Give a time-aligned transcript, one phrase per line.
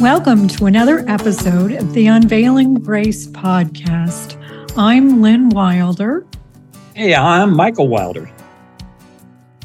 [0.00, 4.36] Welcome to another episode of the Unveiling Grace podcast.
[4.76, 6.26] I'm Lynn Wilder.
[6.94, 8.30] Hey, I'm Michael Wilder.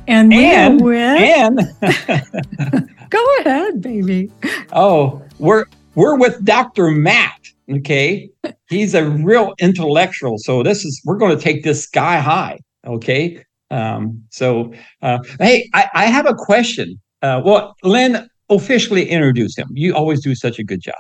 [0.08, 1.00] And And with.
[1.00, 1.60] and
[3.10, 4.30] Go ahead, baby.
[4.74, 6.92] oh, we're we're with Dr.
[6.92, 7.40] Matt.
[7.72, 8.30] Okay,
[8.70, 10.38] he's a real intellectual.
[10.38, 12.60] So this is we're going to take this sky high.
[12.86, 17.00] Okay, um, so uh, hey, I, I have a question.
[17.22, 19.70] Uh, well, Lynn, officially introduce him.
[19.74, 20.96] You always do such a good job.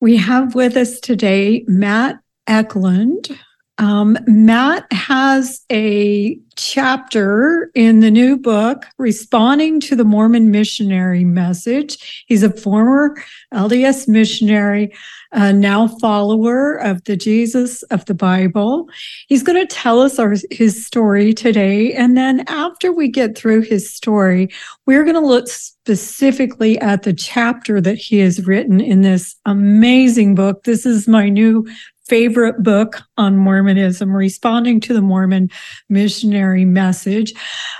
[0.00, 2.16] We have with us today Matt
[2.46, 3.38] Eklund.
[3.78, 12.24] Um, Matt has a chapter in the new book, Responding to the Mormon Missionary Message.
[12.28, 13.16] He's a former
[13.52, 14.94] LDS missionary,
[15.32, 18.88] uh, now follower of the Jesus of the Bible.
[19.26, 21.92] He's going to tell us our, his story today.
[21.94, 24.48] And then after we get through his story,
[24.86, 30.36] we're going to look specifically at the chapter that he has written in this amazing
[30.36, 30.62] book.
[30.62, 31.66] This is my new
[32.06, 35.50] favorite book on Mormonism, Responding to the Mormon
[35.88, 37.32] Missionary Message.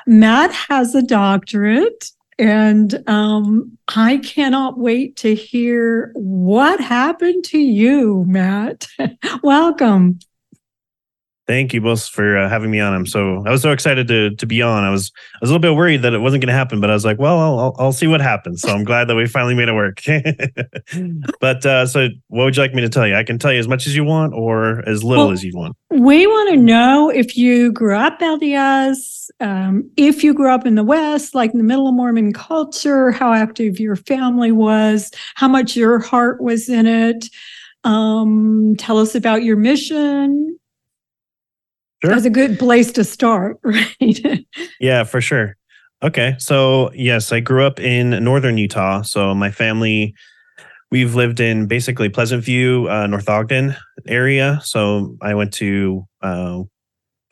[0.07, 2.11] Matt has a doctorate.
[2.37, 8.89] And um, I cannot wait to hear what happened to you, Matt.
[9.45, 10.19] Welcome.
[11.47, 12.95] Thank you both for uh, having me on.
[12.95, 14.83] I'm so I was so excited to to be on.
[14.83, 16.89] I was I was a little bit worried that it wasn't going to happen, but
[16.89, 18.63] I was like, well, I'll, I'll see what happens.
[18.63, 20.01] So I'm glad that we finally made it work.
[21.41, 23.15] but uh, so, what would you like me to tell you?
[23.15, 25.53] I can tell you as much as you want, or as little Well, as you
[25.55, 25.77] want.
[25.91, 30.77] We want to know if you grew up LDS, um, if you grew up in
[30.77, 35.49] the West, like in the middle of Mormon culture, how active your family was, how
[35.49, 37.27] much your heart was in it.
[37.85, 40.59] Um, tell us about your mission.
[42.05, 42.13] Sure.
[42.13, 44.47] That's a good place to start, right?
[44.79, 45.57] Yeah, for sure.
[46.03, 46.35] Okay.
[46.39, 49.01] So, yes, I grew up in northern Utah.
[49.03, 50.15] So, my family,
[50.91, 53.75] we've lived in basically Pleasant View, uh, North Ogden
[54.07, 54.61] area.
[54.63, 56.63] So, I went to uh,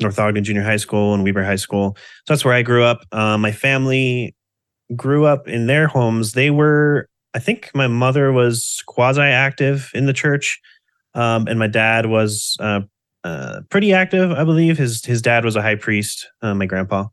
[0.00, 1.94] North Ogden Junior High School and Weber High School.
[2.26, 3.02] So, that's where I grew up.
[3.12, 4.34] Uh, my family
[4.96, 6.32] grew up in their homes.
[6.32, 10.58] They were, I think my mother was quasi active in the church.
[11.14, 12.56] Um, and my dad was
[13.24, 14.78] uh, pretty active, I believe.
[14.78, 17.06] His his dad was a high priest, uh, my grandpa.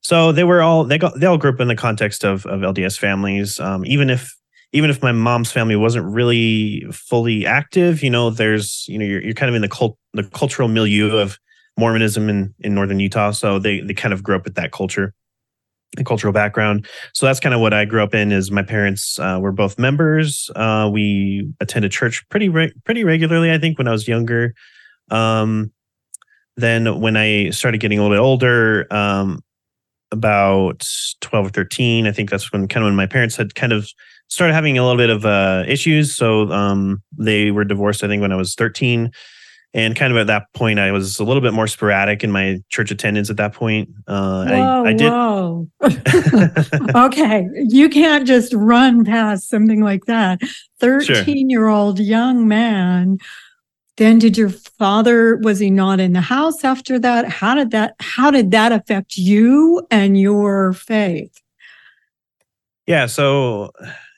[0.00, 2.60] So they were all they got they all grew up in the context of of
[2.60, 3.58] LDS families.
[3.58, 4.34] Um, even if
[4.72, 9.22] even if my mom's family wasn't really fully active, you know, there's you know you're
[9.22, 11.38] you're kind of in the cult the cultural milieu of
[11.78, 13.30] Mormonism in in northern Utah.
[13.30, 15.14] So they they kind of grew up with that culture,
[15.96, 16.86] the cultural background.
[17.14, 18.30] So that's kind of what I grew up in.
[18.30, 20.50] Is my parents uh, were both members.
[20.54, 23.50] Uh, we attended church pretty re- pretty regularly.
[23.50, 24.54] I think when I was younger.
[25.10, 25.72] Um,
[26.56, 29.42] then when I started getting a little bit older, um,
[30.12, 30.86] about
[31.20, 33.88] 12 or 13, I think that's when kind of when my parents had kind of
[34.28, 36.14] started having a little bit of uh, issues.
[36.14, 39.10] So um, they were divorced, I think, when I was 13.
[39.74, 42.60] And kind of at that point, I was a little bit more sporadic in my
[42.68, 43.88] church attendance at that point.
[44.06, 45.10] Uh, whoa, I, I did.
[45.10, 45.68] whoa.
[47.06, 47.48] okay.
[47.56, 50.40] You can't just run past something like that.
[50.78, 53.18] 13 year old young man.
[53.96, 57.28] Then did your father was he not in the house after that?
[57.28, 61.40] How did that how did that affect you and your faith?
[62.86, 63.06] yeah.
[63.06, 63.70] So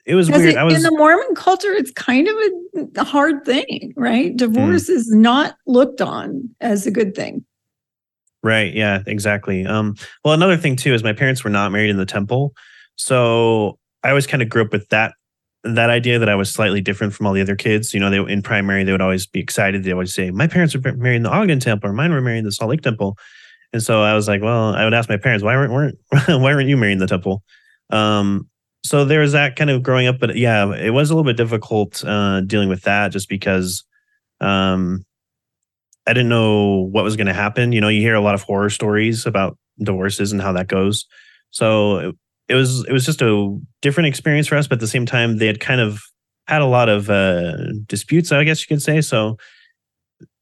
[0.07, 0.55] it was Because weird.
[0.55, 0.75] it- I was.
[0.77, 2.37] in the Mormon culture, it's kind of
[2.97, 4.31] a, hard thing, right?
[4.31, 4.37] Hmm.
[4.37, 7.45] Divorce is not looked on as a good thing.
[8.43, 8.73] Right.
[8.75, 9.67] Yeah, exactly.
[9.67, 12.55] Um, well, another thing too is my parents were not married in the temple.
[12.97, 15.15] So I always kind of grew up with that
[15.75, 17.93] that idea that I was slightly different from all the other kids.
[17.93, 19.85] You know, they in primary they would always be excited.
[19.85, 22.39] They would say, My parents were married in the Ogden temple or mine were married
[22.39, 23.17] in the Salt Lake temple.
[23.73, 26.39] And so I was like, well, I would ask my parents, why weren't, weren't why
[26.39, 27.43] weren't you married in the temple?
[27.91, 28.49] Um,
[28.85, 31.37] so there was that kind of growing up, but yeah, it was a little bit
[31.37, 33.85] difficult uh, dealing with that just because
[34.41, 35.05] um,
[36.07, 37.73] I didn't know what was going to happen.
[37.73, 41.05] You know, you hear a lot of horror stories about divorces and how that goes.
[41.51, 42.13] So
[42.49, 45.39] it, was it was just a different experience for us, but at the same time,
[45.39, 46.01] they had kind of
[46.47, 49.01] had a lot of uh, disputes, I guess you could say.
[49.01, 49.37] So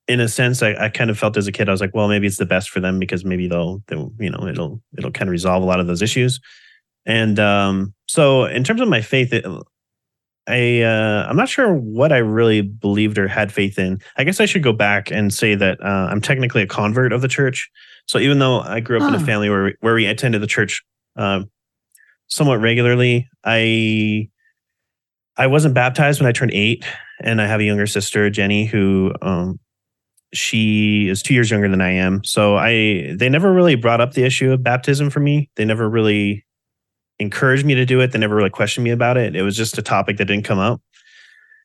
[0.06, 2.08] in a sense, I, I kind of felt as a kid, I was like, well,
[2.08, 5.28] maybe it's the best for them because maybe they'll, they'll you know, it'll it'll kind
[5.28, 6.40] of resolve a lot of those issues.
[7.06, 9.46] And um, so in terms of my faith, it,
[10.46, 13.98] I uh, I'm not sure what I really believed or had faith in.
[14.16, 17.22] I guess I should go back and say that uh, I'm technically a convert of
[17.22, 17.70] the church.
[18.06, 19.22] So even though I grew up in Ah.
[19.22, 20.82] a family where where we attended the church
[21.16, 21.44] uh,
[22.28, 24.28] somewhat regularly, I
[25.36, 26.84] I wasn't baptized when I turned eight,
[27.20, 29.58] and I have a younger sister, Jenny, who um,
[30.32, 32.22] she is two years younger than I am.
[32.24, 35.50] So I they never really brought up the issue of baptism for me.
[35.56, 36.44] They never really
[37.18, 38.12] encouraged me to do it.
[38.12, 39.36] They never really questioned me about it.
[39.36, 40.80] It was just a topic that didn't come up.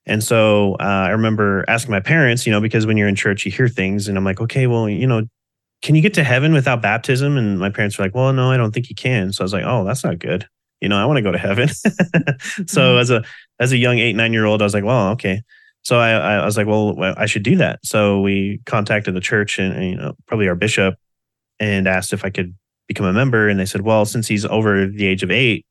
[0.05, 3.45] And so uh, I remember asking my parents, you know, because when you're in church,
[3.45, 5.23] you hear things, and I'm like, okay, well, you know,
[5.81, 7.37] can you get to heaven without baptism?
[7.37, 9.31] And my parents were like, well, no, I don't think you can.
[9.31, 10.47] So I was like, oh, that's not good.
[10.81, 11.67] You know, I want to go to heaven.
[11.69, 12.99] so mm-hmm.
[12.99, 13.23] as a
[13.59, 15.41] as a young eight nine year old, I was like, well, okay.
[15.83, 17.79] So I I was like, well, I should do that.
[17.83, 20.95] So we contacted the church and, and you know probably our bishop
[21.59, 22.55] and asked if I could
[22.87, 23.47] become a member.
[23.47, 25.65] And they said, well, since he's over the age of eight,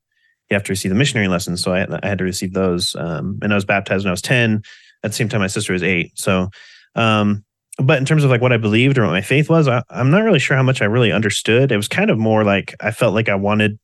[0.49, 1.63] you have to receive the missionary lessons.
[1.63, 2.95] So I, I had to receive those.
[2.97, 4.63] Um, and I was baptized when I was 10.
[5.03, 6.13] At the same time, my sister was eight.
[6.15, 6.49] So,
[6.95, 7.45] um,
[7.79, 10.11] but in terms of like what I believed or what my faith was, I, I'm
[10.11, 11.73] not really sure how much I really understood.
[11.73, 13.79] It was kind of more like I felt like I wanted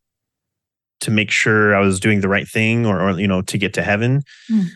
[1.00, 3.74] to make sure I was doing the right thing or, or you know, to get
[3.74, 4.22] to heaven.
[4.50, 4.66] Mm.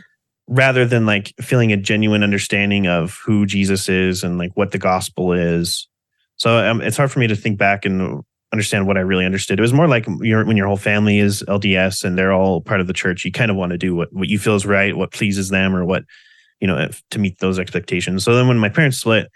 [0.51, 4.79] Rather than like feeling a genuine understanding of who Jesus is and like what the
[4.79, 5.89] gospel is,
[6.37, 8.23] so um, it's hard for me to think back and
[8.53, 9.59] understand what I really understood.
[9.59, 12.81] It was more like your, when your whole family is LDS and they're all part
[12.81, 14.97] of the church, you kind of want to do what, what you feel is right,
[14.97, 16.05] what pleases them, or what,
[16.61, 18.25] you know, to meet those expectations.
[18.25, 19.29] So then when my parents split,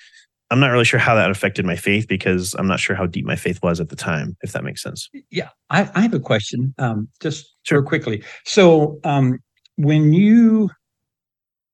[0.50, 3.24] I'm not really sure how that affected my faith because I'm not sure how deep
[3.24, 5.08] my faith was at the time, if that makes sense.
[5.30, 5.48] Yeah.
[5.70, 8.22] I, I have a question, um, just sure quickly.
[8.44, 9.38] So um,
[9.76, 10.68] when you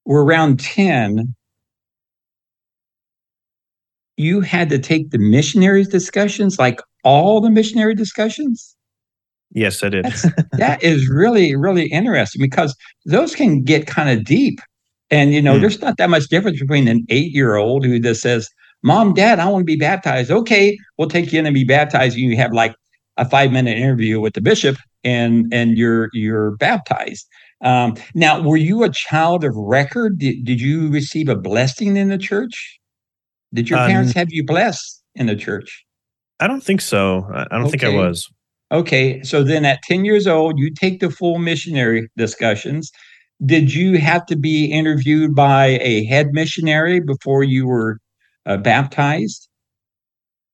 [0.05, 1.35] were around 10,
[4.15, 8.75] you had to take the missionaries discussions, like all the missionary discussions?
[9.51, 10.05] Yes, I did.
[10.53, 12.75] that is really, really interesting because
[13.05, 14.59] those can get kind of deep.
[15.11, 15.61] And, you know, mm.
[15.61, 18.49] there's not that much difference between an eight year old who just says,
[18.83, 20.31] Mom, Dad, I want to be baptized.
[20.31, 22.15] Okay, we'll take you in and be baptized.
[22.15, 22.75] And you have like
[23.17, 27.27] a five minute interview with the bishop and and you're you're baptized.
[27.61, 30.17] Um, now, were you a child of record?
[30.17, 32.79] Did, did you receive a blessing in the church?
[33.53, 35.85] Did your parents um, have you blessed in the church?
[36.39, 37.27] I don't think so.
[37.33, 37.71] I don't okay.
[37.71, 38.29] think I was.
[38.71, 39.21] Okay.
[39.23, 42.91] So then at 10 years old, you take the full missionary discussions.
[43.45, 47.99] Did you have to be interviewed by a head missionary before you were
[48.45, 49.47] uh, baptized?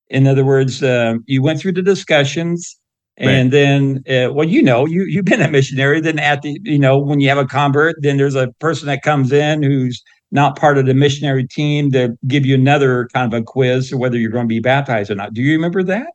[0.08, 2.78] In other words, uh, you went through the discussions
[3.18, 3.50] and right.
[3.50, 6.98] then uh, well you know you you've been a missionary then at the you know
[6.98, 10.02] when you have a convert then there's a person that comes in who's
[10.32, 14.18] not part of the missionary team to give you another kind of a quiz whether
[14.18, 15.32] you're going to be baptized or not.
[15.32, 16.08] Do you remember that?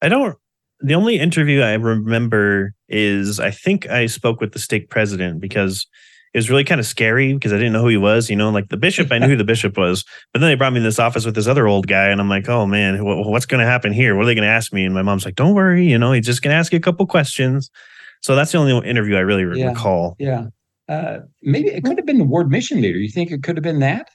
[0.00, 0.36] I don't.
[0.80, 5.86] The only interview I remember is I think I spoke with the stake president because
[6.34, 8.30] it was really kind of scary because I didn't know who he was.
[8.30, 10.72] You know, like the bishop, I knew who the bishop was, but then they brought
[10.72, 13.46] me in this office with this other old guy, and I'm like, oh man, what's
[13.46, 14.16] going to happen here?
[14.16, 14.84] What are they going to ask me?
[14.84, 16.82] And my mom's like, don't worry, you know, he's just going to ask you a
[16.82, 17.70] couple questions.
[18.22, 20.16] So that's the only interview I really yeah, recall.
[20.18, 20.46] Yeah.
[20.88, 22.98] Uh, maybe it could have been the ward mission leader.
[22.98, 24.10] You think it could have been that?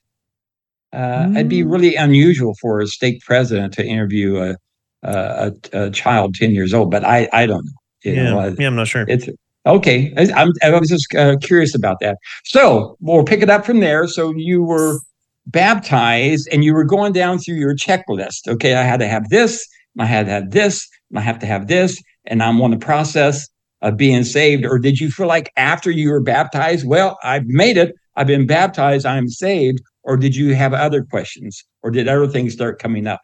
[0.93, 1.35] Uh, mm.
[1.35, 4.55] It'd be really unusual for a stake president to interview a,
[5.03, 7.71] a, a child 10 years old, but I, I don't know.
[8.07, 8.29] You yeah.
[8.29, 9.05] Know, yeah, I'm not sure.
[9.07, 9.29] It's
[9.65, 10.13] okay.
[10.17, 12.17] I, I was just uh, curious about that.
[12.45, 14.07] So we'll pick it up from there.
[14.07, 14.99] So you were
[15.45, 18.47] baptized and you were going down through your checklist.
[18.47, 19.65] Okay, I had to have this,
[19.97, 23.47] I had to have this, I have to have this, and I'm on the process
[23.81, 24.65] of being saved?
[24.65, 28.47] Or did you feel like after you were baptized, well, I've made it, I've been
[28.47, 29.79] baptized, I'm saved?
[30.03, 31.63] Or did you have other questions?
[31.83, 33.21] Or did other things start coming up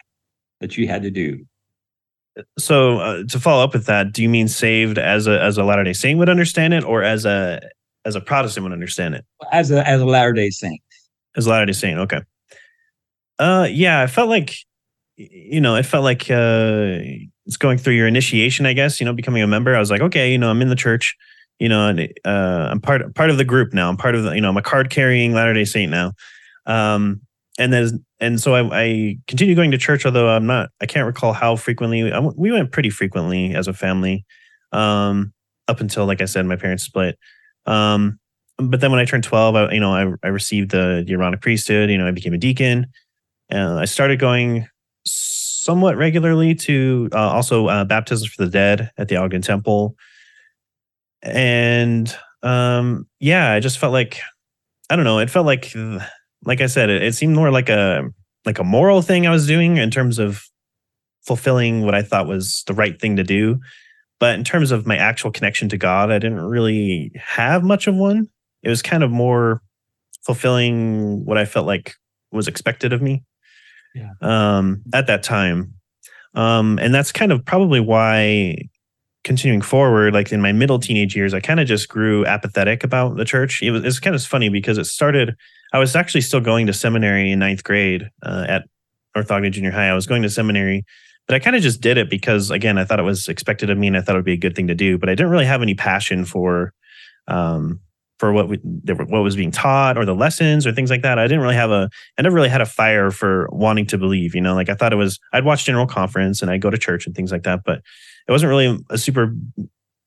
[0.59, 1.43] that you had to do?
[2.57, 5.63] So uh, to follow up with that, do you mean saved as a as a
[5.63, 7.61] Latter Day Saint would understand it, or as a
[8.05, 9.25] as a Protestant would understand it?
[9.51, 10.81] As a as a Latter Day Saint.
[11.35, 12.21] As a Latter Day Saint, okay.
[13.39, 14.55] Uh, yeah, I felt like,
[15.17, 16.99] you know, it felt like uh,
[17.45, 19.75] it's going through your initiation, I guess, you know, becoming a member.
[19.75, 21.15] I was like, okay, you know, I'm in the church,
[21.59, 23.89] you know, and uh, I'm part part of the group now.
[23.89, 26.13] I'm part of the, you know, I'm a card carrying Latter Day Saint now.
[26.65, 27.21] Um,
[27.59, 30.69] and then and so I, I continue going to church, although I'm not.
[30.81, 32.11] I can't recall how frequently.
[32.11, 34.25] I, we went pretty frequently as a family,
[34.71, 35.33] um,
[35.67, 37.17] up until like I said, my parents split.
[37.65, 38.19] Um,
[38.57, 41.89] but then when I turned 12, I, you know, I, I received the, Aaronic priesthood.
[41.89, 42.87] You know, I became a deacon.
[43.51, 44.67] Uh, I started going
[45.05, 49.95] somewhat regularly to uh, also uh, baptisms for the dead at the Ogden Temple.
[51.21, 54.19] And um, yeah, I just felt like
[54.89, 55.19] I don't know.
[55.19, 55.73] It felt like,
[56.45, 58.09] like I said, it, it seemed more like a
[58.45, 60.43] like a moral thing I was doing in terms of
[61.25, 63.59] fulfilling what I thought was the right thing to do.
[64.19, 67.95] But in terms of my actual connection to God, I didn't really have much of
[67.95, 68.27] one.
[68.61, 69.61] It was kind of more
[70.25, 71.95] fulfilling what I felt like
[72.31, 73.23] was expected of me
[73.93, 74.11] yeah.
[74.21, 75.73] um, at that time.
[76.33, 78.69] Um, and that's kind of probably why
[79.23, 83.17] continuing forward, like in my middle teenage years, I kind of just grew apathetic about
[83.17, 83.61] the church.
[83.61, 85.35] It was it's kind of funny because it started.
[85.71, 88.65] I was actually still going to seminary in ninth grade uh, at
[89.15, 89.89] North Ogden Junior High.
[89.89, 90.85] I was going to seminary
[91.27, 93.77] but I kind of just did it because again, I thought it was expected of
[93.77, 95.31] me and I thought it would be a good thing to do, but I didn't
[95.31, 96.73] really have any passion for
[97.27, 97.79] um
[98.19, 101.19] for what we, what was being taught or the lessons or things like that.
[101.19, 104.35] I didn't really have a I never really had a fire for wanting to believe,
[104.35, 106.77] you know, like I thought it was I'd watch general conference and I'd go to
[106.77, 107.81] church and things like that, but
[108.27, 109.35] it wasn't really a super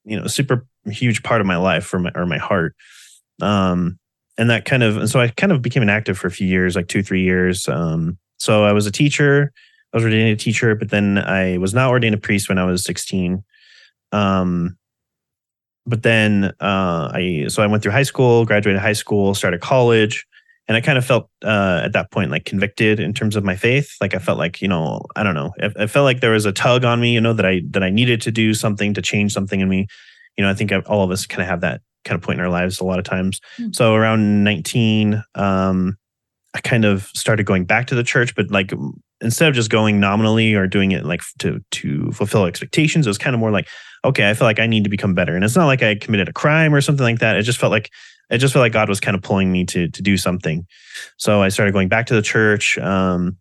[0.05, 2.75] you know, super huge part of my life for my or my heart.
[3.41, 3.99] Um
[4.39, 6.47] and that kind of and so I kind of became an active for a few
[6.47, 7.69] years, like 2 3 years.
[7.69, 9.53] Um so I was a teacher
[9.93, 12.65] I was ordained a teacher, but then I was not ordained a priest when I
[12.65, 13.43] was 16.
[14.13, 14.77] Um,
[15.87, 20.27] but then uh, I so I went through high school, graduated high school, started college,
[20.69, 23.57] and I kind of felt uh, at that point like convicted in terms of my
[23.57, 23.97] faith.
[24.01, 26.47] Like I felt like you know I don't know, I, I felt like there was
[26.47, 29.03] a tug on me, you know, that I that I needed to do something to
[29.03, 29.87] change something in me.
[30.37, 32.45] You know, I think all of us kind of have that kind of point in
[32.45, 33.41] our lives a lot of times.
[33.59, 33.73] Mm-hmm.
[33.73, 35.97] So around 19, um,
[36.55, 38.73] I kind of started going back to the church, but like
[39.21, 43.19] instead of just going nominally or doing it like to to fulfill expectations, it was
[43.19, 43.69] kind of more like,
[44.05, 45.35] okay, I feel like I need to become better.
[45.35, 47.37] And it's not like I committed a crime or something like that.
[47.37, 47.91] It just felt like
[48.31, 50.67] it just felt like God was kind of pulling me to to do something.
[51.17, 52.79] So I started going back to the church.
[52.79, 53.39] Um,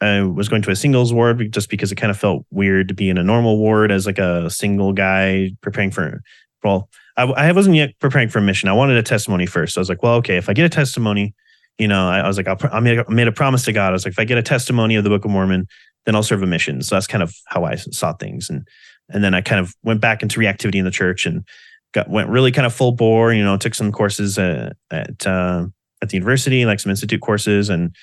[0.00, 2.94] I was going to a singles ward just because it kind of felt weird to
[2.94, 6.22] be in a normal ward as like a single guy preparing for.
[6.64, 8.68] Well, I, I wasn't yet preparing for a mission.
[8.68, 9.74] I wanted a testimony first.
[9.74, 11.34] So I was like, well, okay, if I get a testimony,
[11.78, 13.90] you know, I, I was like, I'll, I made, a, made a promise to God.
[13.90, 15.66] I was like, if I get a testimony of the Book of Mormon,
[16.04, 16.82] then I'll serve a mission.
[16.82, 18.50] So that's kind of how I saw things.
[18.50, 18.66] And
[19.08, 21.46] and then I kind of went back into reactivity in the church and
[21.92, 23.32] got went really kind of full bore.
[23.32, 25.66] You know, took some courses at at, uh,
[26.02, 27.94] at the university, like some institute courses, and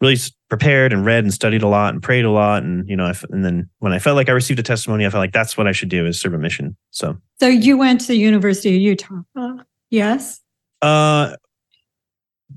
[0.00, 0.16] really
[0.48, 2.62] prepared and read and studied a lot and prayed a lot.
[2.62, 5.20] And you know, and then when I felt like I received a testimony, I felt
[5.20, 6.76] like that's what I should do is serve a mission.
[6.90, 9.56] So, so you went to the University of Utah, uh,
[9.90, 10.40] yes?
[10.82, 11.36] Uh,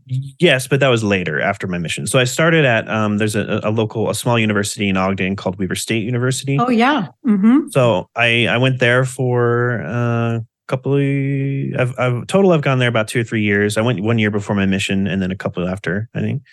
[0.09, 2.07] Yes, but that was later after my mission.
[2.07, 5.59] So I started at um, there's a, a, local, a small university in Ogden called
[5.59, 6.57] Weber State University.
[6.59, 7.07] Oh yeah.
[7.25, 7.69] Mm-hmm.
[7.69, 12.79] So I I went there for uh, a couple of I've, I've total I've gone
[12.79, 13.77] there about two or three years.
[13.77, 16.43] I went one year before my mission, and then a couple after I think.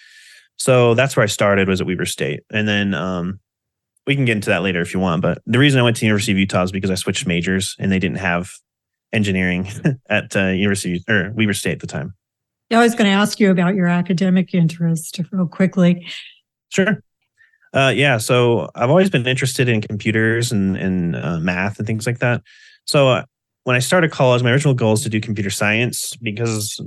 [0.57, 3.41] So that's where I started was at Weber State, and then um,
[4.07, 5.23] we can get into that later if you want.
[5.23, 7.77] But the reason I went to the University of Utah is because I switched majors,
[7.79, 8.51] and they didn't have
[9.13, 9.69] engineering
[10.09, 12.15] at uh, University or Weber State at the time.
[12.71, 16.07] Yeah, I was going to ask you about your academic interest real quickly.
[16.71, 16.99] Sure.
[17.73, 22.07] Uh, yeah, so I've always been interested in computers and, and uh, math and things
[22.07, 22.43] like that.
[22.85, 23.25] So uh,
[23.65, 26.81] when I started college, my original goal is to do computer science because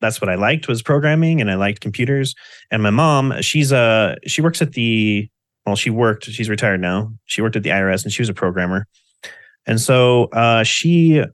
[0.00, 2.34] that's what I liked was programming and I liked computers.
[2.70, 5.28] And my mom, she's a uh, she works at the
[5.64, 6.24] well, she worked.
[6.24, 7.12] She's retired now.
[7.24, 8.86] She worked at the IRS and she was a programmer.
[9.66, 11.24] And so uh, she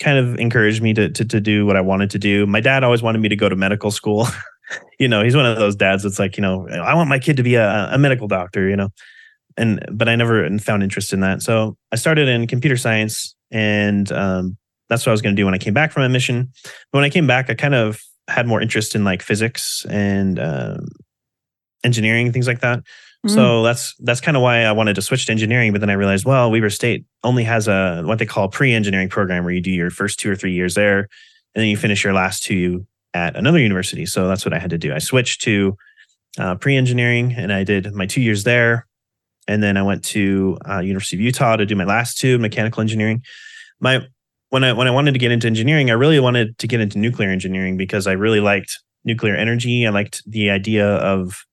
[0.00, 2.46] kind of encouraged me to, to to do what I wanted to do.
[2.46, 4.26] My dad always wanted me to go to medical school.
[4.98, 7.36] you know, he's one of those dads that's like, you know, I want my kid
[7.36, 8.90] to be a, a medical doctor, you know.
[9.56, 11.40] And but I never found interest in that.
[11.40, 14.58] So I started in computer science and um,
[14.90, 16.50] that's what I was going to do when I came back from my mission.
[16.92, 20.38] But when I came back, I kind of had more interest in like physics and
[20.38, 20.88] um,
[21.84, 22.82] engineering, things like that.
[23.26, 23.64] So mm.
[23.64, 25.72] that's that's kind of why I wanted to switch to engineering.
[25.72, 29.08] But then I realized, well, Weber State only has a what they call a pre-engineering
[29.08, 30.98] program where you do your first two or three years there,
[31.54, 34.04] and then you finish your last two at another university.
[34.04, 34.92] So that's what I had to do.
[34.92, 35.74] I switched to
[36.38, 38.86] uh, pre-engineering, and I did my two years there,
[39.46, 42.80] and then I went to uh, University of Utah to do my last two mechanical
[42.80, 43.22] engineering.
[43.80, 44.06] My
[44.50, 46.98] when I when I wanted to get into engineering, I really wanted to get into
[46.98, 49.86] nuclear engineering because I really liked nuclear energy.
[49.86, 51.44] I liked the idea of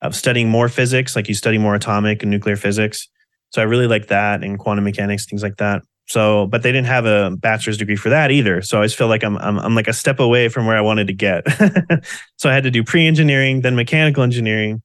[0.00, 3.08] of studying more physics, like you study more atomic and nuclear physics.
[3.50, 5.82] So I really like that and quantum mechanics, things like that.
[6.06, 8.62] So, but they didn't have a bachelor's degree for that either.
[8.62, 10.80] So I always feel like I'm I'm, I'm like a step away from where I
[10.80, 11.44] wanted to get.
[12.36, 14.82] so I had to do pre-engineering, then mechanical engineering,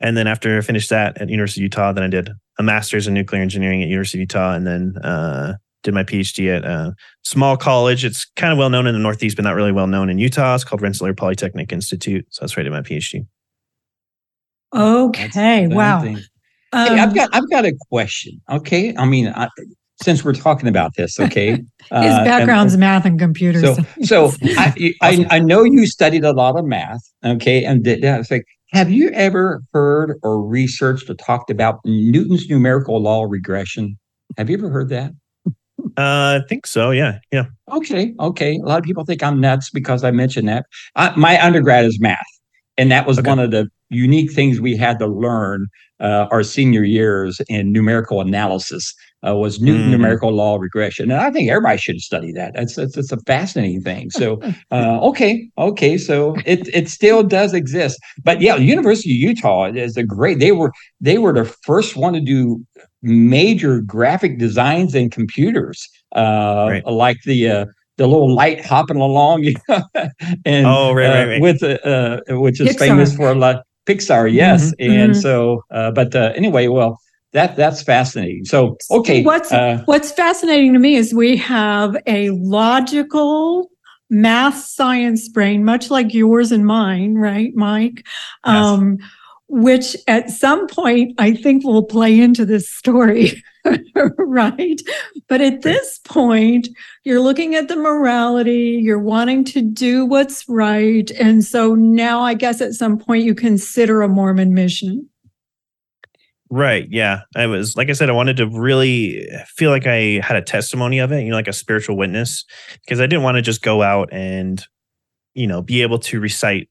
[0.00, 3.06] and then after I finished that at University of Utah, then I did a master's
[3.06, 6.94] in nuclear engineering at University of Utah, and then uh, did my PhD at a
[7.22, 8.04] small college.
[8.04, 10.54] It's kind of well known in the Northeast, but not really well known in Utah.
[10.54, 12.26] It's called Rensselaer Polytechnic Institute.
[12.30, 13.26] So that's where I did my PhD.
[14.74, 15.66] Okay.
[15.66, 16.04] Wow.
[16.72, 18.40] Um, hey, I've um, got I've got a question.
[18.48, 19.48] Okay, I mean, I,
[20.02, 23.62] since we're talking about this, okay, his uh, background's and, math and computers.
[23.62, 27.02] So, so I, I, I know you studied a lot of math.
[27.24, 32.48] Okay, and did, it's like, have you ever heard or researched or talked about Newton's
[32.48, 33.98] numerical law regression?
[34.38, 35.12] Have you ever heard that?
[35.96, 36.90] Uh, I think so.
[36.90, 37.18] Yeah.
[37.32, 37.46] Yeah.
[37.72, 38.14] Okay.
[38.20, 38.56] Okay.
[38.56, 40.66] A lot of people think I'm nuts because I mentioned that.
[40.94, 42.18] I, my undergrad is math,
[42.76, 43.28] and that was okay.
[43.28, 45.66] one of the unique things we had to learn
[45.98, 48.94] uh, our senior years in numerical analysis
[49.26, 49.90] uh, was new mm.
[49.90, 52.52] numerical law regression, and I think everybody should study that.
[52.54, 54.10] It's it's, it's a fascinating thing.
[54.10, 59.66] So uh, okay, okay, so it it still does exist, but yeah, University of Utah
[59.66, 60.38] is a great.
[60.38, 62.64] They were they were the first one to do
[63.02, 66.86] major graphic designs in computers, uh, right.
[66.86, 67.66] like the uh,
[68.00, 69.82] the little light hopping along, you know,
[70.44, 71.40] and oh, right, right, uh, right.
[71.40, 72.78] with uh, which is Pixar.
[72.78, 73.64] famous for a lot.
[73.86, 75.20] Pixar, yes, mm-hmm, and mm-hmm.
[75.20, 77.00] so, uh, but uh, anyway, well,
[77.32, 78.44] that that's fascinating.
[78.44, 83.70] So, okay, what's uh, what's fascinating to me is we have a logical
[84.08, 88.04] math science brain, much like yours and mine, right, Mike?
[88.44, 88.56] Yes.
[88.56, 88.98] Um,
[89.52, 93.42] which at some point I think will play into this story,
[94.16, 94.80] right?
[95.28, 96.68] But at this point,
[97.02, 101.10] you're looking at the morality, you're wanting to do what's right.
[101.12, 105.09] And so now I guess at some point you consider a Mormon mission.
[106.52, 106.88] Right.
[106.90, 107.20] Yeah.
[107.36, 110.98] I was, like I said, I wanted to really feel like I had a testimony
[110.98, 112.44] of it, you know, like a spiritual witness,
[112.84, 114.64] because I didn't want to just go out and,
[115.34, 116.68] you know, be able to recite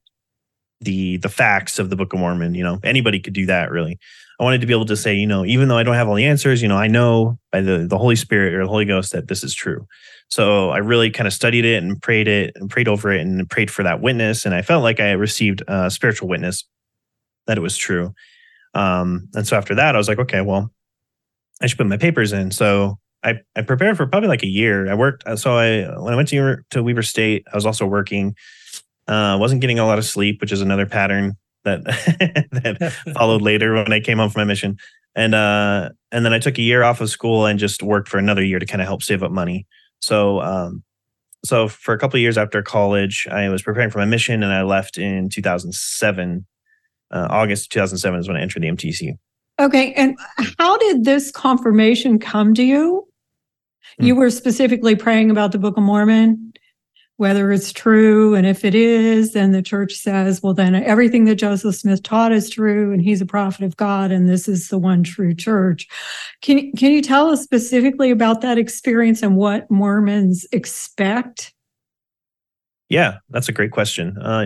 [0.82, 2.56] the the facts of the Book of Mormon.
[2.56, 3.72] You know, anybody could do that.
[3.72, 4.00] Really,
[4.40, 6.16] I wanted to be able to say, you know, even though I don't have all
[6.16, 9.12] the answers, you know, I know by the the Holy Spirit or the Holy Ghost
[9.14, 9.86] that this is true.
[10.30, 13.50] So I really kind of studied it and prayed it and prayed over it and
[13.50, 16.66] prayed for that witness, and I felt like I received a spiritual witness
[17.48, 18.14] that it was true.
[18.74, 20.72] Um, and so after that, I was like, okay, well,
[21.62, 22.52] I should put my papers in.
[22.52, 24.90] So I, I prepared for probably like a year.
[24.90, 25.24] I worked.
[25.40, 28.36] So I when I went to to Weber State, I was also working.
[29.08, 31.36] Uh, wasn't getting a lot of sleep, which is another pattern
[31.66, 31.84] that
[32.52, 34.78] that followed later when I came home from my mission.
[35.16, 38.18] And uh, and then I took a year off of school and just worked for
[38.18, 39.68] another year to kind of help save up money.
[40.02, 40.84] So um,
[41.44, 44.54] so for a couple of years after college, I was preparing for my mission, and
[44.54, 46.46] I left in 2007.
[47.12, 49.13] Uh, August 2007 is when I entered the MTC.
[49.60, 50.18] Okay, and
[50.58, 53.08] how did this confirmation come to you?
[53.98, 54.20] You hmm.
[54.20, 56.50] were specifically praying about the Book of Mormon
[57.20, 58.34] whether it's true.
[58.34, 62.32] And if it is, then the church says, well, then everything that Joseph Smith taught
[62.32, 65.86] is true, and he's a prophet of God, and this is the one true church.
[66.42, 71.54] Can, can you tell us specifically about that experience and what Mormons expect?
[72.88, 74.17] Yeah, that's a great question.
[74.17, 74.45] Uh,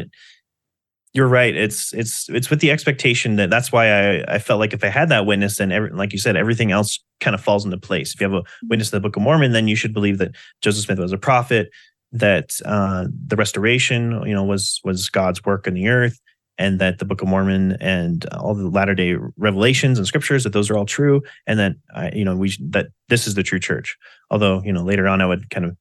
[1.13, 1.55] you're right.
[1.55, 4.87] It's it's it's with the expectation that that's why I I felt like if I
[4.87, 8.13] had that witness, then every, like you said, everything else kind of falls into place.
[8.13, 10.31] If you have a witness to the Book of Mormon, then you should believe that
[10.61, 11.69] Joseph Smith was a prophet,
[12.11, 16.19] that uh, the restoration, you know, was was God's work in the earth,
[16.57, 20.53] and that the Book of Mormon and all the latter day revelations and scriptures that
[20.53, 23.59] those are all true, and that uh, you know we that this is the true
[23.59, 23.97] church.
[24.31, 25.77] Although you know later on I would kind of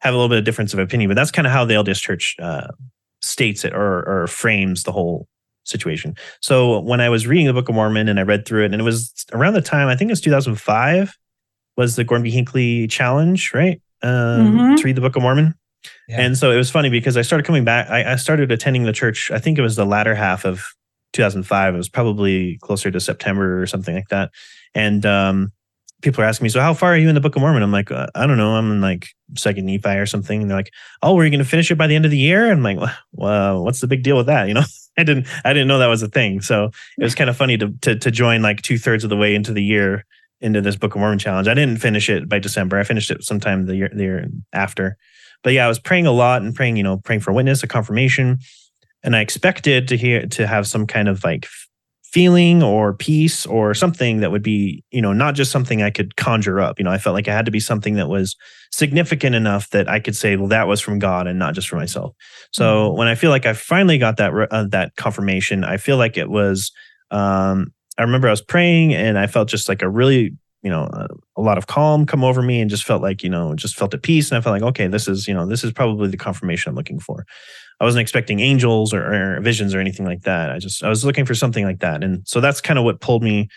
[0.00, 2.00] have a little bit of difference of opinion, but that's kind of how the LDS
[2.00, 2.68] Church uh,
[3.26, 5.28] states it or, or frames the whole
[5.64, 6.14] situation.
[6.40, 8.80] So when I was reading the Book of Mormon and I read through it, and
[8.80, 11.16] it was around the time I think it was 2005
[11.76, 12.30] was the Gordon B.
[12.30, 13.80] Hinckley challenge, right?
[14.02, 14.74] Um, mm-hmm.
[14.76, 15.54] To read the Book of Mormon.
[16.08, 17.88] And so it was funny because I started coming back.
[17.90, 19.30] I, I, started attending the church.
[19.30, 20.64] I think it was the latter half of
[21.12, 21.74] 2005.
[21.74, 24.30] It was probably closer to September or something like that.
[24.74, 25.52] And um,
[26.02, 27.72] people are asking me, "So how far are you in the Book of Mormon?" I'm
[27.72, 28.52] like, uh, "I don't know.
[28.52, 31.44] I'm in like Second Nephi or something." And they're like, "Oh, were you going to
[31.44, 34.02] finish it by the end of the year?" And I'm like, "Well, what's the big
[34.02, 34.64] deal with that?" You know,
[34.98, 36.40] I didn't I didn't know that was a thing.
[36.40, 39.16] So it was kind of funny to to, to join like two thirds of the
[39.16, 40.04] way into the year
[40.40, 41.48] into this Book of Mormon challenge.
[41.48, 42.78] I didn't finish it by December.
[42.78, 44.96] I finished it sometime the year the year after.
[45.42, 47.66] But yeah, I was praying a lot and praying, you know, praying for witness, a
[47.66, 48.38] confirmation.
[49.02, 51.46] And I expected to hear to have some kind of like
[52.16, 56.16] feeling or peace or something that would be, you know, not just something I could
[56.16, 56.78] conjure up.
[56.78, 58.36] You know, I felt like it had to be something that was
[58.72, 61.76] significant enough that I could say, well, that was from God and not just for
[61.76, 62.14] myself.
[62.52, 62.96] So mm-hmm.
[62.96, 66.30] when I feel like I finally got that uh, that confirmation, I feel like it
[66.30, 66.72] was.
[67.10, 70.84] Um, I remember I was praying and I felt just like a really you know
[70.84, 73.76] a, a, lot of calm come over me and just felt like you know just
[73.76, 76.08] felt at peace and i felt like okay this is you know this is probably
[76.08, 77.24] the confirmation i'm looking for
[77.80, 80.50] i wasn't expecting angels or, or visions or anything like that.
[80.50, 82.02] I just i was looking for something like that.
[82.02, 83.48] And so that's kind of what pulled me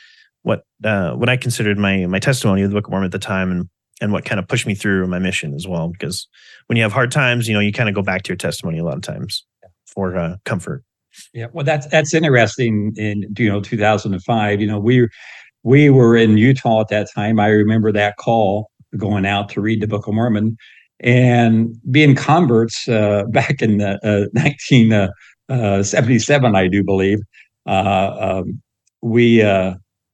[0.43, 3.19] what uh, what i considered my my testimony of the book of mormon at the
[3.19, 3.69] time and
[4.01, 5.89] and what kind of pushed me through my mission as well.
[5.89, 6.25] Because
[6.67, 8.79] when you have hard times you know you kind of go back to your testimony
[8.79, 9.45] a lot of times
[9.85, 10.83] for uh, comfort.
[11.33, 15.07] Yeah well that's that's interesting in you know 2005 you know we
[15.63, 17.39] we were in Utah at that time.
[17.39, 20.57] I remember that call going out to read the Book of Mormon
[21.01, 27.19] and being converts uh, back in the, uh, 1977, uh, uh, I do believe.
[27.65, 28.61] Uh, um,
[29.01, 29.41] we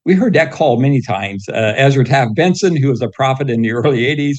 [0.05, 1.45] we heard that call many times.
[1.51, 4.37] Ezra Taft Benson, who was a prophet in the early 80s,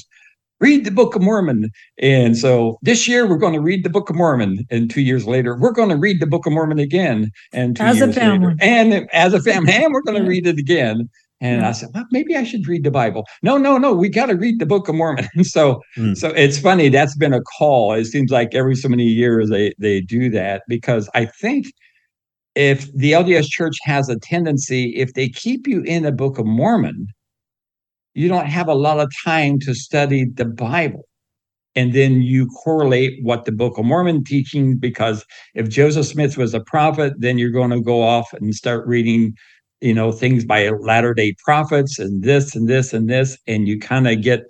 [0.59, 1.69] read the Book of Mormon.
[1.99, 4.65] And so this year we're going to read the Book of Mormon.
[4.71, 7.31] And two years later, we're going to read the Book of Mormon again.
[7.53, 8.47] And two As a family.
[8.47, 11.09] later, and as a family, and we're going to read it again.
[11.39, 11.69] And Yeah.
[11.69, 13.25] I said, well, maybe I should read the Bible.
[13.43, 15.27] No, no, no, we got to read the Book of Mormon.
[15.35, 16.13] And so, Hmm.
[16.13, 16.89] so it's funny.
[16.89, 17.93] That's been a call.
[17.93, 21.67] It seems like every so many years they they do that because I think
[22.55, 26.45] if the LDS Church has a tendency, if they keep you in the Book of
[26.47, 27.07] Mormon,
[28.15, 31.03] you don't have a lot of time to study the Bible.
[31.75, 35.23] And then you correlate what the Book of Mormon teaching, because
[35.53, 39.35] if Joseph Smith was a prophet, then you're going to go off and start reading,
[39.81, 43.37] you know, things by latter day prophets and this and this and this.
[43.47, 44.41] And you kind of get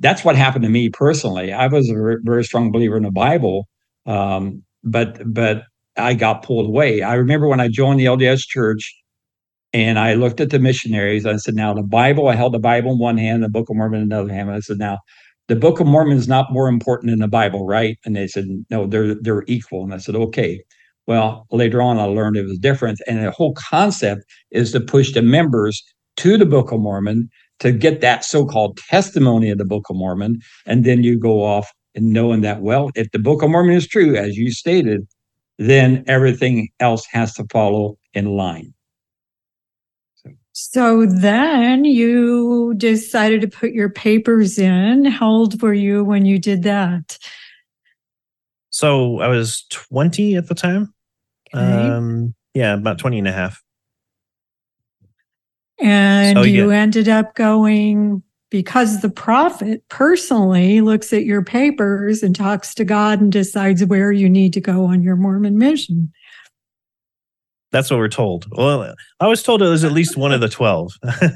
[0.00, 1.52] that's what happened to me personally.
[1.52, 3.68] I was a very strong believer in the Bible,
[4.06, 5.64] um, but but
[5.96, 7.02] I got pulled away.
[7.02, 8.94] I remember when I joined the LDS Church,
[9.72, 11.26] and I looked at the missionaries.
[11.26, 13.76] I said, "Now the Bible." I held the Bible in one hand, the Book of
[13.76, 14.50] Mormon in another hand.
[14.50, 14.98] I said, "Now,
[15.48, 18.46] the Book of Mormon is not more important than the Bible, right?" And they said,
[18.70, 20.60] "No, they're they're equal." And I said, "Okay."
[21.06, 25.12] Well, later on, I learned it was different, and the whole concept is to push
[25.12, 25.82] the members
[26.16, 27.28] to the Book of Mormon
[27.60, 31.72] to get that so-called testimony of the Book of Mormon, and then you go off
[31.94, 35.06] and knowing that well, if the Book of Mormon is true, as you stated,
[35.58, 38.74] then everything else has to follow in line.
[40.52, 45.04] So then you decided to put your papers in.
[45.04, 47.18] How old were you when you did that?
[48.70, 50.94] So I was 20 at the time.
[51.56, 51.88] Okay.
[51.88, 53.62] Um, yeah, about 20 and a half.
[55.78, 56.78] and so, you yeah.
[56.78, 63.20] ended up going because the prophet personally looks at your papers and talks to God
[63.20, 66.12] and decides where you need to go on your Mormon mission.
[67.72, 68.46] That's what we're told.
[68.52, 70.92] Well, I was told it was at least one of the 12.
[71.04, 71.30] Okay.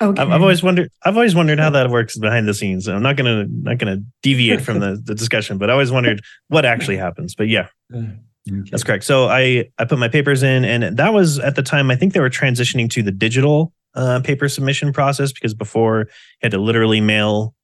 [0.00, 0.90] I've, I've always wondered.
[1.04, 2.88] I've always wondered how that works behind the scenes.
[2.88, 6.64] I'm not gonna not gonna deviate from the, the discussion, but I always wondered what
[6.64, 7.34] actually happens.
[7.34, 7.68] But yeah,
[8.70, 9.04] that's correct.
[9.04, 12.12] So I I put my papers in, and that was at the time I think
[12.12, 16.06] they were transitioning to the digital uh, paper submission process because before you
[16.42, 17.54] had to literally mail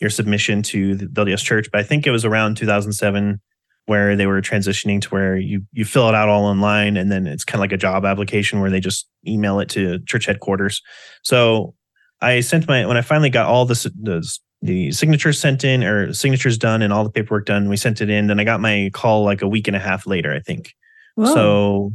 [0.00, 1.68] your submission to the LDS Church.
[1.70, 3.40] But I think it was around 2007
[3.86, 7.26] where they were transitioning to where you you fill it out all online, and then
[7.26, 10.82] it's kind of like a job application where they just email it to church headquarters.
[11.22, 11.74] So
[12.20, 16.12] I sent my when I finally got all the the, the signatures sent in or
[16.12, 17.68] signatures done and all the paperwork done.
[17.68, 18.28] We sent it in.
[18.28, 20.74] Then I got my call like a week and a half later, I think.
[21.16, 21.34] Whoa.
[21.34, 21.92] So,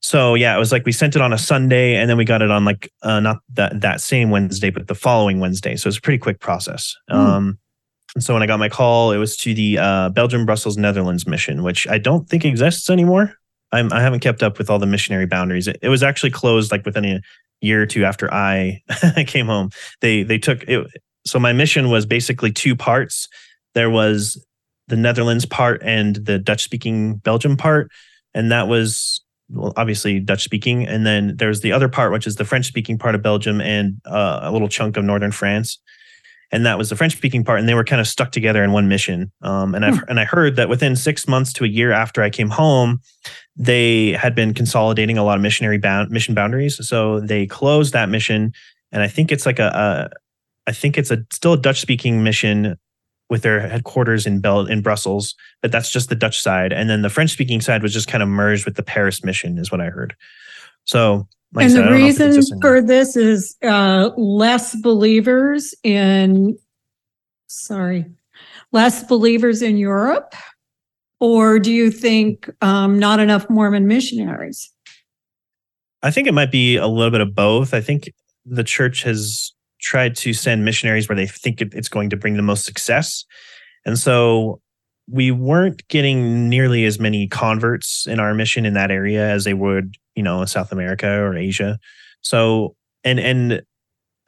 [0.00, 2.42] so yeah, it was like we sent it on a Sunday, and then we got
[2.42, 5.76] it on like uh, not that that same Wednesday, but the following Wednesday.
[5.76, 6.94] So it's a pretty quick process.
[7.10, 7.16] Hmm.
[7.16, 7.58] Um,
[8.14, 11.26] and so when I got my call, it was to the uh, Belgium, Brussels, Netherlands
[11.26, 13.34] mission, which I don't think exists anymore.
[13.72, 15.68] I'm, I haven't kept up with all the missionary boundaries.
[15.68, 17.20] It, it was actually closed like within a
[17.60, 18.80] year or two after I
[19.26, 19.70] came home.
[20.00, 20.86] They they took it.
[21.26, 23.28] So my mission was basically two parts.
[23.74, 24.42] There was
[24.88, 27.90] the Netherlands part and the Dutch speaking Belgium part,
[28.34, 30.86] and that was well, obviously Dutch speaking.
[30.86, 34.00] And then there's the other part, which is the French speaking part of Belgium and
[34.04, 35.78] uh, a little chunk of northern France.
[36.52, 38.70] And that was the French speaking part, and they were kind of stuck together in
[38.70, 39.32] one mission.
[39.42, 42.30] Um, and I and I heard that within six months to a year after I
[42.30, 43.00] came home,
[43.56, 46.78] they had been consolidating a lot of missionary bound mission boundaries.
[46.86, 48.52] So they closed that mission,
[48.92, 50.16] and I think it's like a, a
[50.66, 52.76] I think it's a still a Dutch speaking mission
[53.28, 57.02] with their headquarters in Bel in Brussels, but that's just the Dutch side, and then
[57.02, 59.80] the French speaking side was just kind of merged with the Paris mission, is what
[59.80, 60.14] I heard.
[60.84, 65.74] So, like and said, the don't know if reason for this is uh, less believers
[65.82, 66.56] in,
[67.48, 68.06] sorry,
[68.72, 70.34] less believers in Europe?
[71.18, 74.70] Or do you think um, not enough Mormon missionaries?
[76.02, 77.72] I think it might be a little bit of both.
[77.72, 78.12] I think
[78.44, 82.42] the church has tried to send missionaries where they think it's going to bring the
[82.42, 83.24] most success.
[83.84, 84.60] And so
[85.10, 89.54] we weren't getting nearly as many converts in our mission in that area as they
[89.54, 91.78] would, you know, in South America or Asia.
[92.22, 93.62] So, and, and,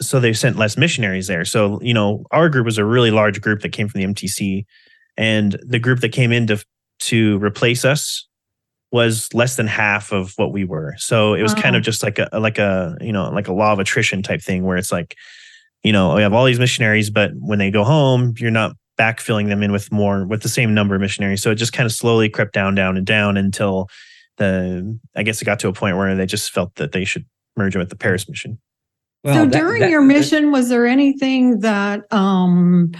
[0.01, 1.45] so they sent less missionaries there.
[1.45, 4.65] So, you know, our group was a really large group that came from the MTC
[5.17, 6.65] and the group that came in to,
[7.01, 8.28] to replace us
[8.91, 10.95] was less than half of what we were.
[10.99, 13.73] So it was kind of just like a like a you know like a law
[13.73, 15.15] of attrition type thing where it's like,
[15.83, 19.49] you know, we have all these missionaries, but when they go home, you're not backfilling
[19.49, 21.43] them in with more with the same number of missionaries.
[21.43, 23.89] So it just kind of slowly crept down, down, and down until
[24.39, 27.27] the I guess it got to a point where they just felt that they should
[27.57, 28.59] merge with the Paris mission.
[29.27, 32.93] So that- during that- your that- mission, was there anything that um,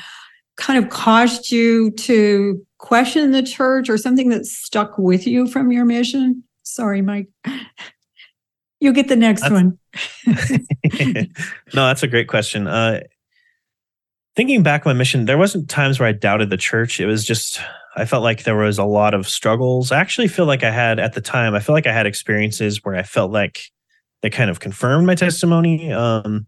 [0.57, 5.47] kind of caused you to question in the church or something that stuck with you
[5.47, 6.45] from your mission?
[6.63, 7.29] Sorry, Mike.
[8.81, 9.79] You get the next That's- one.
[11.75, 12.69] no, that's a great question.
[12.69, 13.01] Uh,
[14.37, 17.01] thinking back on my mission, there wasn't times where I doubted the church.
[17.01, 17.61] It was just
[17.97, 19.91] I felt like there was a lot of struggles.
[19.91, 22.85] I actually feel like I had at the time, I feel like I had experiences
[22.85, 23.63] where I felt like
[24.23, 25.93] they kind of confirmed my testimony.
[25.93, 26.47] Um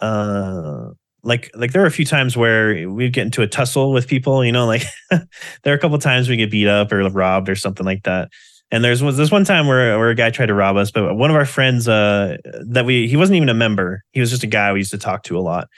[0.00, 0.92] uh
[1.24, 4.44] like like there were a few times where we'd get into a tussle with people,
[4.44, 7.54] you know, like there are a couple times we get beat up or robbed or
[7.54, 8.30] something like that.
[8.70, 11.14] And there's was this one time where where a guy tried to rob us, but
[11.14, 14.02] one of our friends uh that we he wasn't even a member.
[14.12, 15.68] He was just a guy we used to talk to a lot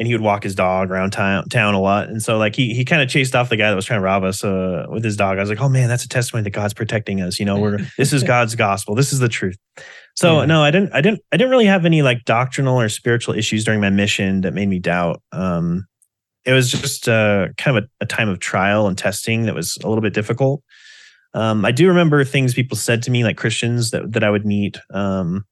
[0.00, 2.08] and he would walk his dog around town, town a lot.
[2.08, 4.04] And so like he he kind of chased off the guy that was trying to
[4.04, 5.36] rob us uh, with his dog.
[5.36, 7.38] I was like, oh man, that's a testimony that God's protecting us.
[7.38, 8.94] You know, we're this is God's gospel.
[8.94, 9.58] This is the truth.
[10.20, 10.44] So yeah.
[10.44, 13.64] no, I didn't I didn't I didn't really have any like doctrinal or spiritual issues
[13.64, 15.22] during my mission that made me doubt.
[15.32, 15.86] Um,
[16.44, 19.78] it was just uh, kind of a, a time of trial and testing that was
[19.82, 20.62] a little bit difficult.
[21.32, 24.44] Um, I do remember things people said to me, like Christians that that I would
[24.44, 24.76] meet.
[24.92, 25.46] Um,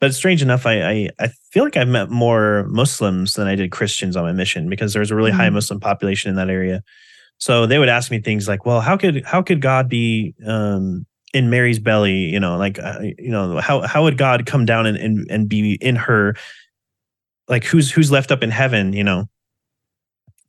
[0.00, 3.70] but strange enough, I, I, I feel like I've met more Muslims than I did
[3.70, 5.40] Christians on my mission because there's a really mm-hmm.
[5.40, 6.82] high Muslim population in that area.
[7.36, 11.04] So they would ask me things like, "Well, how could how could God be um,
[11.32, 12.24] in Mary's belly?
[12.26, 15.48] You know, like uh, you know, how how would God come down and, and and
[15.48, 16.34] be in her?
[17.48, 18.92] Like who's who's left up in heaven?
[18.92, 19.28] You know,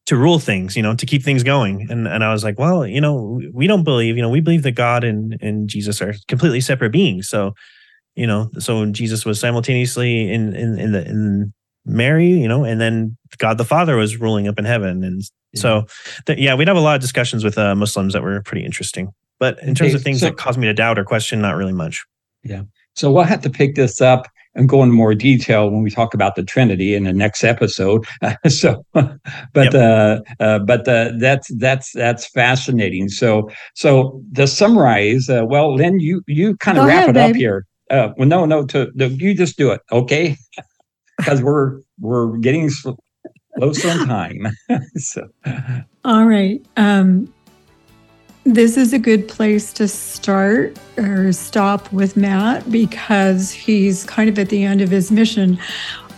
[0.05, 1.87] to rule things, you know, to keep things going.
[1.89, 4.63] And and I was like, well, you know, we don't believe, you know, we believe
[4.63, 7.27] that God and and Jesus are completely separate beings.
[7.27, 7.53] So
[8.15, 11.53] you know so jesus was simultaneously in in in the in
[11.85, 15.61] mary you know and then god the father was ruling up in heaven and yeah.
[15.61, 15.85] so
[16.25, 19.11] th- yeah we'd have a lot of discussions with uh, muslims that were pretty interesting
[19.41, 21.57] but in terms okay, of things so, that cause me to doubt or question not
[21.57, 22.05] really much
[22.43, 22.61] yeah
[22.95, 26.13] so we'll have to pick this up and go into more detail when we talk
[26.13, 28.05] about the Trinity in the next episode.
[28.47, 29.17] so, but
[29.55, 29.73] yep.
[29.73, 33.09] uh, uh, but uh, that's that's that's fascinating.
[33.09, 37.29] So so to summarize, uh, well, Lynn, you you kind of wrap ahead, it babe.
[37.31, 37.65] up here.
[37.89, 40.37] Uh, well, no, no, to, to, you just do it, okay?
[41.17, 42.67] Because we're we're getting
[43.55, 44.47] close on time.
[44.95, 45.27] so.
[46.03, 46.65] All right.
[46.77, 47.31] Um,
[48.43, 54.39] this is a good place to start or stop with Matt because he's kind of
[54.39, 55.59] at the end of his mission.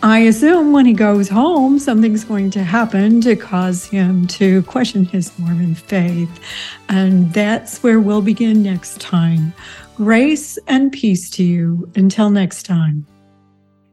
[0.01, 5.05] I assume when he goes home, something's going to happen to cause him to question
[5.05, 6.41] his Mormon faith.
[6.89, 9.53] And that's where we'll begin next time.
[9.95, 11.89] Grace and peace to you.
[11.95, 13.05] Until next time.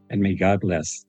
[0.09, 1.05] And may God bless.